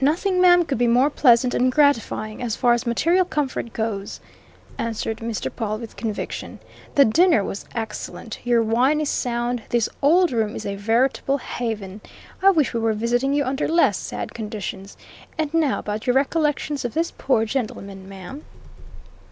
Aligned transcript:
"Nothing 0.00 0.40
ma'am, 0.40 0.64
could 0.64 0.78
be 0.78 0.86
more 0.86 1.10
pleasant 1.10 1.52
and 1.52 1.72
gratifying, 1.72 2.40
as 2.40 2.54
far 2.54 2.72
as 2.72 2.86
material 2.86 3.24
comfort 3.24 3.72
goes," 3.72 4.20
answered 4.78 5.16
Mr. 5.16 5.50
Pawle 5.52 5.78
with 5.78 5.96
conviction. 5.96 6.60
"The 6.94 7.04
dinner 7.04 7.42
was 7.42 7.64
excellent; 7.74 8.38
your 8.44 8.62
wine 8.62 9.00
is 9.00 9.08
sound; 9.08 9.62
this 9.70 9.88
old 10.02 10.30
room 10.30 10.54
is 10.54 10.64
a 10.66 10.76
veritable 10.76 11.38
haven! 11.38 12.00
I 12.40 12.50
wish 12.50 12.72
we 12.74 12.78
were 12.78 12.92
visiting 12.94 13.34
you 13.34 13.42
under 13.44 13.66
less 13.66 13.98
sad 13.98 14.34
conditions. 14.34 14.96
And 15.36 15.52
now 15.52 15.80
about 15.80 16.06
your 16.06 16.14
recollections 16.14 16.84
of 16.84 16.94
this 16.94 17.10
poor 17.10 17.44
gentleman, 17.44 18.08
ma'am?" 18.08 18.44